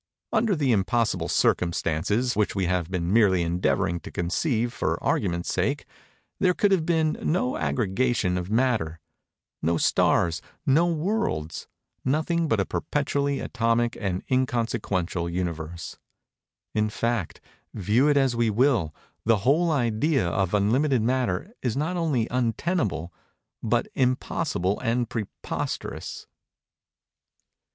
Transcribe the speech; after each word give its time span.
Under 0.33 0.55
the 0.55 0.71
impossible 0.71 1.27
circumstances 1.29 2.35
which 2.35 2.55
we 2.55 2.65
have 2.65 2.89
been 2.89 3.13
merely 3.13 3.43
endeavoring 3.43 3.99
to 3.99 4.09
conceive 4.09 4.73
for 4.73 4.97
argument's 5.03 5.53
sake, 5.53 5.85
there 6.39 6.55
could 6.55 6.71
have 6.71 6.87
been 6.87 7.19
no 7.21 7.55
aggregation 7.55 8.35
of 8.35 8.49
Matter—no 8.49 9.77
stars—no 9.77 10.87
worlds—nothing 10.91 12.47
but 12.47 12.59
a 12.59 12.65
perpetually 12.65 13.39
atomic 13.41 13.95
and 13.99 14.23
inconsequential 14.31 15.29
Universe. 15.29 15.99
In 16.73 16.89
fact, 16.89 17.39
view 17.75 18.07
it 18.09 18.17
as 18.17 18.35
we 18.35 18.49
will, 18.49 18.95
the 19.25 19.37
whole 19.45 19.69
idea 19.69 20.27
of 20.27 20.55
unlimited 20.55 21.03
Matter 21.03 21.53
is 21.61 21.77
not 21.77 21.95
only 21.95 22.27
untenable, 22.31 23.13
but 23.61 23.87
impossible 23.93 24.79
and 24.79 25.07
preposterous. 25.07 26.25